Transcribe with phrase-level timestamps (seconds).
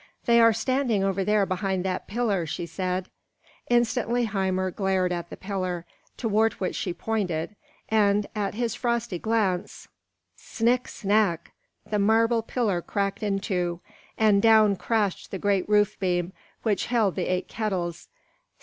[0.25, 3.07] "They are standing over there behind that pillar," she said.
[3.69, 5.85] Instantly Hymir glared at the pillar
[6.17, 7.55] towards which she pointed,
[7.87, 9.87] and at his frosty glance
[10.35, 11.51] snick snack!
[11.87, 13.79] the marble pillar cracked in two,
[14.17, 16.33] and down crashed the great roof beam
[16.63, 18.07] which held the eight kettles.